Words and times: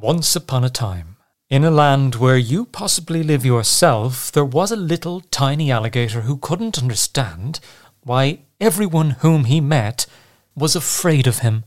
Once 0.00 0.36
upon 0.36 0.62
a 0.62 0.70
time, 0.70 1.16
in 1.50 1.64
a 1.64 1.72
land 1.72 2.14
where 2.14 2.36
you 2.36 2.64
possibly 2.64 3.24
live 3.24 3.44
yourself, 3.44 4.30
there 4.30 4.44
was 4.44 4.70
a 4.70 4.76
little 4.76 5.20
tiny 5.22 5.72
alligator 5.72 6.20
who 6.20 6.36
couldn't 6.36 6.78
understand 6.78 7.58
why 8.04 8.38
everyone 8.60 9.10
whom 9.22 9.46
he 9.46 9.60
met 9.60 10.06
was 10.54 10.76
afraid 10.76 11.26
of 11.26 11.40
him. 11.40 11.64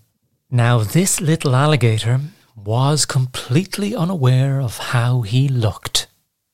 Now, 0.50 0.80
this 0.80 1.20
little 1.20 1.54
alligator 1.54 2.22
was 2.56 3.06
completely 3.06 3.94
unaware 3.94 4.62
of 4.62 4.78
how 4.78 5.24
he 5.24 5.50
looked. 5.50 6.08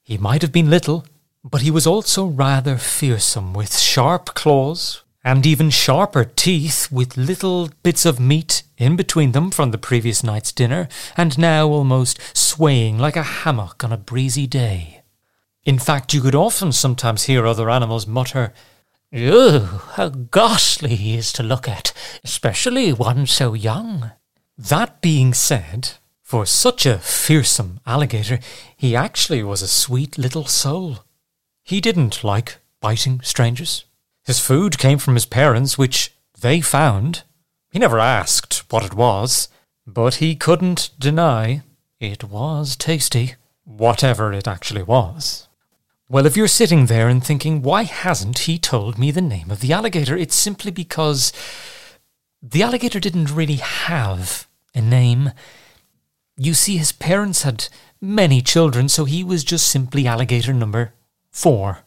He 0.04 0.18
might 0.18 0.42
have 0.42 0.52
been 0.52 0.72
little, 0.72 1.06
but 1.44 1.62
he 1.62 1.70
was 1.70 1.86
also 1.86 2.26
rather 2.26 2.78
fearsome, 2.78 3.54
with 3.54 3.78
sharp 3.78 4.34
claws 4.34 5.04
and 5.28 5.46
even 5.46 5.70
sharper 5.70 6.24
teeth 6.24 6.90
with 6.90 7.18
little 7.18 7.70
bits 7.84 8.06
of 8.06 8.18
meat 8.18 8.64
in 8.78 8.96
between 8.96 9.34
them 9.34 9.52
from 9.52 9.72
the 9.72 9.78
previous 9.78 10.24
night's 10.24 10.54
dinner, 10.54 10.88
and 11.18 11.38
now 11.38 11.68
almost 11.68 12.18
swaying 12.34 12.98
like 12.98 13.18
a 13.18 13.24
hammock 13.44 13.84
on 13.84 13.92
a 13.92 13.98
breezy 13.98 14.48
day. 14.48 15.02
In 15.66 15.80
fact, 15.80 16.14
you 16.14 16.22
could 16.22 16.34
often 16.34 16.72
sometimes 16.72 17.24
hear 17.24 17.46
other 17.46 17.70
animals 17.70 18.08
mutter, 18.08 18.54
Ugh, 19.14 19.82
how 19.96 20.08
ghastly 20.08 20.96
he 20.96 21.18
is 21.18 21.34
to 21.34 21.44
look 21.44 21.68
at, 21.68 21.92
especially 22.24 22.94
one 22.94 23.28
so 23.28 23.54
young. 23.54 24.12
That 24.58 25.02
being 25.02 25.34
said, 25.34 25.90
for 26.24 26.46
such 26.46 26.86
a 26.86 27.00
fearsome 27.00 27.82
alligator, 27.86 28.40
he 28.78 28.96
actually 28.96 29.44
was 29.44 29.62
a 29.62 29.68
sweet 29.68 30.18
little 30.18 30.46
soul. 30.46 31.00
He 31.66 31.82
didn't 31.82 32.24
like 32.24 32.60
biting 32.80 33.20
strangers. 33.24 33.84
His 34.28 34.40
food 34.40 34.78
came 34.78 34.98
from 34.98 35.14
his 35.14 35.26
parents, 35.26 35.78
which 35.78 36.14
they 36.38 36.60
found. 36.60 37.24
He 37.72 37.80
never 37.80 37.98
asked 37.98 38.70
what 38.70 38.84
it 38.84 38.94
was, 38.94 39.48
but 39.88 40.16
he 40.16 40.36
couldn't 40.36 40.90
deny 41.00 41.64
it 42.02 42.26
was 42.26 42.76
tasty, 42.76 43.36
whatever 43.64 44.34
it 44.34 44.46
actually 44.46 44.84
was. 44.84 45.48
Well, 46.10 46.26
if 46.26 46.36
you're 46.36 46.50
sitting 46.50 46.88
there 46.88 47.08
and 47.08 47.24
thinking, 47.24 47.62
why 47.62 47.84
hasn't 47.84 48.40
he 48.40 48.58
told 48.58 48.98
me 48.98 49.12
the 49.12 49.22
name 49.22 49.50
of 49.50 49.62
the 49.62 49.72
alligator? 49.72 50.18
It's 50.18 50.36
simply 50.36 50.72
because 50.72 51.32
the 52.42 52.64
alligator 52.64 53.00
didn't 53.00 53.32
really 53.32 53.56
have 53.56 54.46
a 54.76 54.82
name. 54.82 55.32
You 56.36 56.54
see, 56.54 56.76
his 56.76 56.92
parents 56.92 57.44
had 57.44 57.70
many 58.02 58.42
children, 58.42 58.90
so 58.90 59.06
he 59.06 59.24
was 59.24 59.46
just 59.46 59.68
simply 59.68 60.06
alligator 60.06 60.52
number 60.52 60.94
four. 61.32 61.86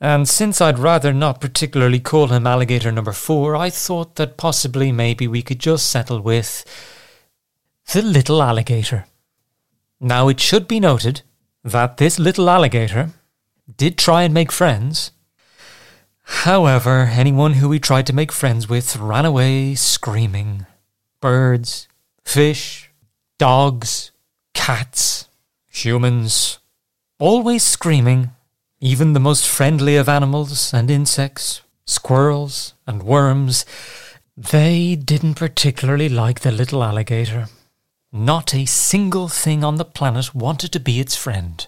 And 0.00 0.28
since 0.28 0.60
I'd 0.60 0.78
rather 0.78 1.12
not 1.12 1.40
particularly 1.40 1.98
call 1.98 2.28
him 2.28 2.46
alligator 2.46 2.92
number 2.92 3.12
four, 3.12 3.56
I 3.56 3.68
thought 3.68 4.14
that 4.14 4.36
possibly 4.36 4.92
maybe 4.92 5.26
we 5.26 5.42
could 5.42 5.58
just 5.58 5.90
settle 5.90 6.20
with 6.20 6.64
the 7.92 8.02
little 8.02 8.42
alligator. 8.42 9.06
Now 10.00 10.28
it 10.28 10.38
should 10.38 10.68
be 10.68 10.78
noted 10.78 11.22
that 11.64 11.96
this 11.96 12.18
little 12.18 12.48
alligator 12.48 13.10
did 13.76 13.98
try 13.98 14.22
and 14.22 14.32
make 14.32 14.52
friends. 14.52 15.10
However, 16.22 17.10
anyone 17.10 17.54
who 17.54 17.72
he 17.72 17.80
tried 17.80 18.06
to 18.06 18.12
make 18.12 18.30
friends 18.30 18.68
with 18.68 18.96
ran 18.96 19.24
away 19.24 19.74
screaming. 19.74 20.66
Birds, 21.20 21.88
fish, 22.24 22.90
dogs, 23.38 24.12
cats, 24.54 25.28
humans, 25.66 26.58
always 27.18 27.64
screaming 27.64 28.30
even 28.80 29.12
the 29.12 29.20
most 29.20 29.46
friendly 29.46 29.96
of 29.96 30.08
animals 30.08 30.72
and 30.72 30.90
insects, 30.90 31.62
squirrels 31.84 32.74
and 32.86 33.02
worms, 33.02 33.64
they 34.36 34.94
didn't 34.94 35.34
particularly 35.34 36.08
like 36.08 36.40
the 36.40 36.52
little 36.52 36.84
alligator. 36.84 37.48
Not 38.12 38.54
a 38.54 38.64
single 38.66 39.28
thing 39.28 39.64
on 39.64 39.76
the 39.76 39.84
planet 39.84 40.34
wanted 40.34 40.72
to 40.72 40.80
be 40.80 41.00
its 41.00 41.16
friend. 41.16 41.66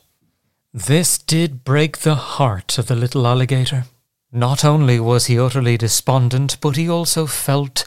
This 0.72 1.18
did 1.18 1.64
break 1.64 1.98
the 1.98 2.14
heart 2.14 2.78
of 2.78 2.86
the 2.86 2.94
little 2.94 3.26
alligator. 3.26 3.84
Not 4.32 4.64
only 4.64 5.00
was 5.00 5.26
he 5.26 5.38
utterly 5.38 5.76
despondent, 5.76 6.58
but 6.60 6.76
he 6.76 6.88
also 6.88 7.26
felt 7.26 7.84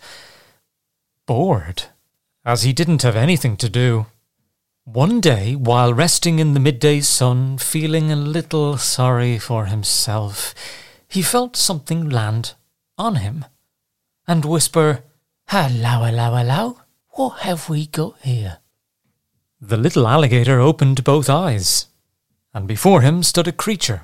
bored, 1.25 1.83
as 2.43 2.63
he 2.63 2.73
didn't 2.73 3.03
have 3.03 3.15
anything 3.15 3.55
to 3.57 3.69
do. 3.69 4.07
One 4.85 5.21
day, 5.21 5.55
while 5.55 5.93
resting 5.93 6.39
in 6.39 6.53
the 6.53 6.59
midday 6.59 6.99
sun, 6.99 7.57
feeling 7.57 8.11
a 8.11 8.17
little 8.17 8.77
sorry 8.77 9.39
for 9.39 9.67
himself, 9.67 10.53
he 11.07 11.21
felt 11.21 11.55
something 11.55 12.09
land 12.09 12.53
on 12.97 13.15
him 13.15 13.45
and 14.27 14.43
whisper, 14.43 15.03
Hello, 15.47 16.03
hello, 16.03 16.35
hello, 16.35 16.81
what 17.11 17.39
have 17.39 17.69
we 17.69 17.85
got 17.85 18.15
here? 18.23 18.57
The 19.61 19.77
little 19.77 20.05
alligator 20.05 20.59
opened 20.59 21.05
both 21.05 21.29
eyes, 21.29 21.87
and 22.53 22.67
before 22.67 23.01
him 23.01 23.23
stood 23.23 23.47
a 23.47 23.53
creature 23.53 24.03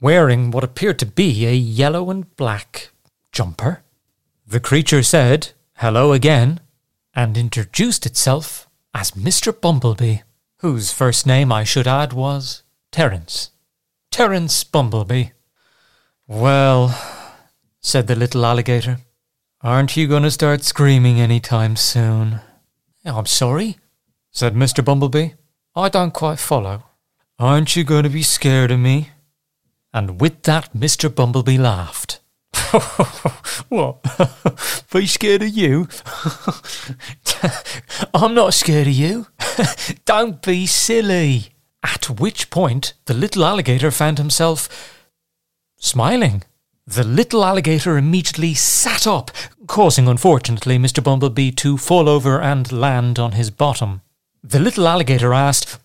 wearing 0.00 0.50
what 0.50 0.64
appeared 0.64 0.98
to 0.98 1.06
be 1.06 1.46
a 1.46 1.54
yellow 1.54 2.10
and 2.10 2.34
black 2.34 2.90
jumper. 3.30 3.84
The 4.44 4.60
creature 4.60 5.04
said, 5.04 5.52
Hello 5.74 6.12
again, 6.12 6.58
and 7.14 7.38
introduced 7.38 8.06
itself 8.06 8.65
as 8.96 9.10
Mr. 9.10 9.52
Bumblebee, 9.52 10.20
whose 10.60 10.90
first 10.90 11.26
name 11.26 11.52
I 11.52 11.64
should 11.64 11.86
add 11.86 12.14
was 12.14 12.62
Terence. 12.90 13.50
Terence 14.10 14.64
Bumblebee. 14.64 15.32
Well, 16.26 16.98
said 17.82 18.06
the 18.06 18.16
little 18.16 18.46
alligator, 18.46 19.00
aren't 19.60 19.98
you 19.98 20.08
going 20.08 20.22
to 20.22 20.30
start 20.30 20.64
screaming 20.64 21.20
any 21.20 21.40
time 21.40 21.76
soon? 21.76 22.40
I'm 23.04 23.26
sorry, 23.26 23.76
said 24.30 24.54
Mr. 24.54 24.82
Bumblebee. 24.82 25.32
I 25.74 25.90
don't 25.90 26.14
quite 26.14 26.38
follow. 26.38 26.84
Aren't 27.38 27.76
you 27.76 27.84
going 27.84 28.04
to 28.04 28.08
be 28.08 28.22
scared 28.22 28.70
of 28.70 28.80
me? 28.80 29.10
And 29.92 30.22
with 30.22 30.44
that, 30.44 30.72
Mr. 30.72 31.14
Bumblebee 31.14 31.58
laughed. 31.58 32.20
what? 33.68 34.02
Be 34.92 35.06
scared 35.06 35.42
of 35.42 35.48
you? 35.48 35.88
I'm 38.14 38.34
not 38.34 38.54
scared 38.54 38.86
of 38.86 38.92
you. 38.92 39.26
Don't 40.04 40.42
be 40.42 40.66
silly. 40.66 41.48
At 41.82 42.10
which 42.10 42.50
point, 42.50 42.94
the 43.04 43.14
little 43.14 43.44
alligator 43.44 43.90
found 43.90 44.18
himself 44.18 44.68
smiling. 45.76 46.42
The 46.86 47.04
little 47.04 47.44
alligator 47.44 47.96
immediately 47.96 48.54
sat 48.54 49.06
up, 49.06 49.30
causing, 49.66 50.08
unfortunately, 50.08 50.78
Mr. 50.78 51.02
Bumblebee 51.02 51.50
to 51.52 51.76
fall 51.76 52.08
over 52.08 52.40
and 52.40 52.70
land 52.70 53.18
on 53.18 53.32
his 53.32 53.50
bottom. 53.50 54.02
The 54.42 54.60
little 54.60 54.86
alligator 54.86 55.34
asked, 55.34 55.78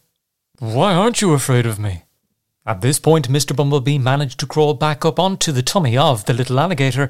Why 0.60 0.94
aren't 0.94 1.22
you 1.22 1.34
afraid 1.34 1.66
of 1.66 1.80
me? 1.80 2.04
At 2.66 2.82
this 2.82 3.00
point, 3.00 3.30
Mr. 3.30 3.56
Bumblebee 3.56 3.98
managed 3.98 4.40
to 4.42 4.46
crawl 4.46 4.76
back 4.76 5.04
up 5.04 5.20
onto 5.20 5.52
the 5.52 5.64
tummy 5.64 5.98
of 5.98 6.26
the 6.26 6.34
little 6.34 6.60
alligator 6.60 7.10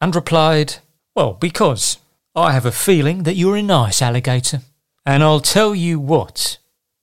and 0.00 0.14
replied, 0.14 0.76
Well, 1.14 1.34
because 1.34 1.98
I 2.38 2.52
have 2.52 2.64
a 2.64 2.70
feeling 2.70 3.24
that 3.24 3.34
you're 3.34 3.56
a 3.56 3.62
nice 3.62 4.00
alligator. 4.00 4.60
And 5.04 5.24
I'll 5.24 5.40
tell 5.40 5.74
you 5.74 5.98
what, 5.98 6.58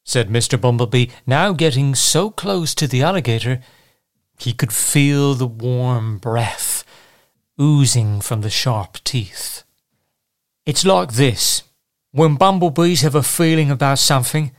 said 0.06 0.30
Mr. 0.30 0.60
Bumblebee, 0.60 1.08
now 1.28 1.52
getting 1.52 1.94
so 1.94 2.30
close 2.30 2.74
to 2.76 2.88
the 2.88 3.04
alligator 3.04 3.62
he 4.40 4.54
could 4.54 4.72
feel 4.72 5.34
the 5.34 5.48
warm 5.48 6.20
breath 6.20 6.86
oozing 7.60 8.22
from 8.22 8.42
the 8.42 8.50
sharp 8.50 9.04
teeth. 9.04 9.64
It's 10.66 10.86
like 10.86 11.14
this. 11.14 11.64
When 12.12 12.36
bumblebees 12.36 13.02
have 13.02 13.16
a 13.16 13.24
feeling 13.24 13.70
about 13.70 14.00
something, 14.00 14.52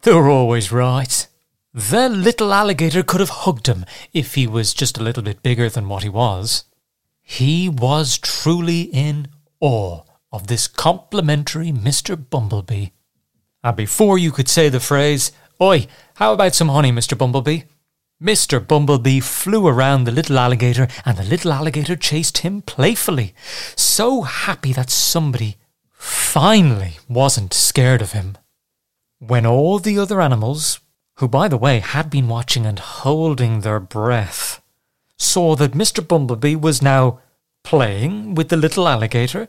they're 0.00 0.30
always 0.30 0.72
right. 0.72 1.26
The 1.74 2.08
little 2.08 2.54
alligator 2.54 3.02
could 3.02 3.20
have 3.20 3.44
hugged 3.44 3.66
him 3.66 3.84
if 4.14 4.34
he 4.34 4.46
was 4.46 4.72
just 4.72 4.96
a 4.96 5.02
little 5.02 5.22
bit 5.22 5.42
bigger 5.42 5.68
than 5.68 5.88
what 5.88 6.02
he 6.02 6.08
was. 6.08 6.64
He 7.20 7.68
was 7.68 8.16
truly 8.16 8.82
in 8.82 9.28
awe 9.60 10.04
of 10.32 10.46
this 10.46 10.66
complimentary 10.66 11.72
Mr. 11.72 12.16
Bumblebee. 12.30 12.88
And 13.62 13.76
before 13.76 14.18
you 14.18 14.32
could 14.32 14.48
say 14.48 14.68
the 14.68 14.80
phrase, 14.80 15.32
Oi, 15.60 15.86
how 16.14 16.32
about 16.32 16.54
some 16.54 16.68
honey, 16.68 16.90
Mr. 16.90 17.16
Bumblebee? 17.16 17.62
Mr. 18.22 18.64
Bumblebee 18.64 19.20
flew 19.20 19.66
around 19.66 20.04
the 20.04 20.12
little 20.12 20.38
alligator, 20.38 20.86
and 21.04 21.18
the 21.18 21.24
little 21.24 21.52
alligator 21.52 21.96
chased 21.96 22.38
him 22.38 22.62
playfully, 22.62 23.34
so 23.74 24.22
happy 24.22 24.72
that 24.72 24.90
somebody 24.90 25.56
finally 25.90 26.98
wasn't 27.08 27.52
scared 27.52 28.00
of 28.00 28.12
him. 28.12 28.38
When 29.18 29.44
all 29.44 29.78
the 29.78 29.98
other 29.98 30.20
animals 30.20 30.80
who, 31.16 31.28
by 31.28 31.48
the 31.48 31.56
way, 31.56 31.80
had 31.80 32.10
been 32.10 32.28
watching 32.28 32.64
and 32.64 32.78
holding 32.78 33.60
their 33.60 33.80
breath, 33.80 34.62
saw 35.18 35.54
that 35.56 35.72
Mr. 35.72 36.06
Bumblebee 36.06 36.56
was 36.56 36.82
now 36.82 37.20
playing 37.64 38.34
with 38.34 38.48
the 38.48 38.56
little 38.56 38.88
alligator, 38.88 39.46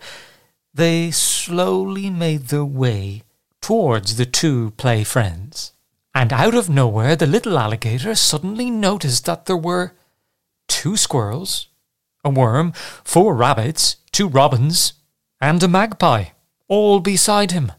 they 0.74 1.12
slowly 1.12 2.10
made 2.10 2.48
their 2.48 2.66
way 2.66 3.24
towards 3.62 4.16
the 4.16 4.26
two 4.26 4.72
play 4.72 5.04
friends. 5.04 5.74
And 6.16 6.32
out 6.32 6.54
of 6.54 6.70
nowhere, 6.70 7.16
the 7.16 7.28
little 7.28 7.58
alligator 7.58 8.16
suddenly 8.16 8.70
noticed 8.70 9.26
that 9.26 9.46
there 9.46 9.58
were 9.58 9.94
two 10.68 10.98
squirrels, 10.98 11.68
a 12.24 12.30
worm, 12.30 12.72
four 13.04 13.36
rabbits, 13.36 13.98
two 14.12 14.28
robins, 14.28 14.94
and 15.42 15.62
a 15.64 15.68
magpie, 15.68 16.26
all 16.68 17.00
beside 17.00 17.52
him. 17.52 17.72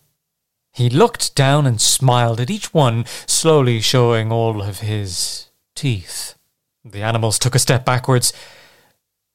He 0.73 0.91
looked 0.91 1.37
down 1.37 1.67
and 1.67 1.81
smiled 1.81 2.41
at 2.41 2.51
each 2.51 2.75
one, 2.75 3.05
slowly 3.27 3.81
showing 3.81 4.33
all 4.33 4.61
of 4.61 4.81
his 4.81 5.49
teeth. 5.77 6.35
The 6.85 7.03
animals 7.03 7.39
took 7.39 7.55
a 7.55 7.61
step 7.61 7.85
backwards, 7.85 8.33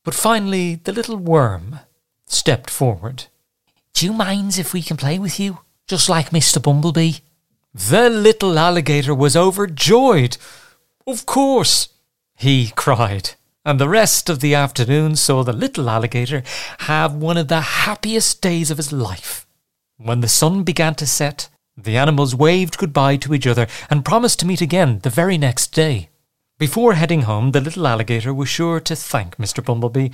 but 0.03 0.13
finally 0.13 0.75
the 0.75 0.91
little 0.91 1.17
worm 1.17 1.79
stepped 2.25 2.69
forward. 2.69 3.25
Do 3.99 4.05
you 4.05 4.13
mind 4.13 4.57
if 4.57 4.71
we 4.71 4.81
can 4.81 4.95
play 4.95 5.19
with 5.19 5.41
you, 5.41 5.59
just 5.85 6.07
like 6.07 6.29
Mr. 6.29 6.63
Bumblebee? 6.63 7.15
The 7.73 8.09
little 8.09 8.57
alligator 8.57 9.13
was 9.13 9.35
overjoyed. 9.35 10.37
Of 11.05 11.25
course, 11.25 11.89
he 12.37 12.71
cried. 12.77 13.31
And 13.65 13.77
the 13.77 13.89
rest 13.89 14.29
of 14.29 14.39
the 14.39 14.55
afternoon 14.55 15.17
saw 15.17 15.43
the 15.43 15.51
little 15.51 15.89
alligator 15.89 16.43
have 16.77 17.13
one 17.13 17.35
of 17.35 17.49
the 17.49 17.59
happiest 17.59 18.41
days 18.41 18.71
of 18.71 18.77
his 18.77 18.93
life. 18.93 19.45
When 19.97 20.21
the 20.21 20.29
sun 20.29 20.63
began 20.63 20.95
to 20.95 21.05
set, 21.05 21.49
the 21.75 21.97
animals 21.97 22.33
waved 22.33 22.77
goodbye 22.77 23.17
to 23.17 23.33
each 23.33 23.47
other 23.47 23.67
and 23.89 24.05
promised 24.05 24.39
to 24.39 24.45
meet 24.45 24.61
again 24.61 24.99
the 24.99 25.09
very 25.09 25.37
next 25.37 25.73
day. 25.73 26.07
Before 26.57 26.93
heading 26.93 27.23
home, 27.23 27.51
the 27.51 27.59
little 27.59 27.85
alligator 27.85 28.33
was 28.33 28.47
sure 28.47 28.79
to 28.79 28.95
thank 28.95 29.35
Mr. 29.35 29.61
Bumblebee, 29.61 30.11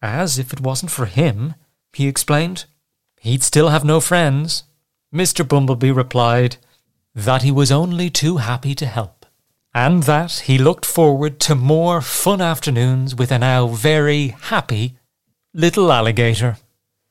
as 0.00 0.38
if 0.38 0.52
it 0.52 0.60
wasn't 0.60 0.92
for 0.92 1.06
him, 1.06 1.56
he 1.92 2.06
explained, 2.06 2.66
he'd 3.20 3.42
still 3.42 3.68
have 3.68 3.84
no 3.84 4.00
friends. 4.00 4.64
Mr. 5.14 5.46
Bumblebee 5.46 5.90
replied 5.90 6.56
that 7.14 7.42
he 7.42 7.50
was 7.50 7.70
only 7.70 8.08
too 8.10 8.38
happy 8.38 8.74
to 8.74 8.86
help, 8.86 9.26
and 9.74 10.04
that 10.04 10.32
he 10.46 10.58
looked 10.58 10.86
forward 10.86 11.38
to 11.40 11.54
more 11.54 12.00
fun 12.00 12.40
afternoons 12.40 13.14
with 13.14 13.30
a 13.30 13.38
now 13.38 13.66
very 13.68 14.28
happy 14.28 14.96
little 15.52 15.92
alligator. 15.92 16.56